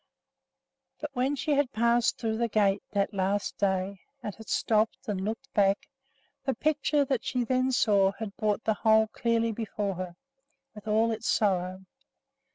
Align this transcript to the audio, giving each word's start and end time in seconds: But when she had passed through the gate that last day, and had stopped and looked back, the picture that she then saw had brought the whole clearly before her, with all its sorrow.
But 0.99 1.11
when 1.13 1.35
she 1.35 1.51
had 1.51 1.71
passed 1.73 2.17
through 2.17 2.37
the 2.37 2.47
gate 2.47 2.81
that 2.89 3.13
last 3.13 3.59
day, 3.59 3.99
and 4.23 4.33
had 4.33 4.49
stopped 4.49 5.07
and 5.07 5.23
looked 5.23 5.53
back, 5.53 5.87
the 6.43 6.55
picture 6.55 7.05
that 7.05 7.23
she 7.23 7.43
then 7.43 7.71
saw 7.71 8.11
had 8.13 8.35
brought 8.35 8.63
the 8.63 8.73
whole 8.81 9.09
clearly 9.09 9.51
before 9.51 9.93
her, 9.97 10.15
with 10.73 10.87
all 10.87 11.11
its 11.11 11.27
sorrow. 11.27 11.85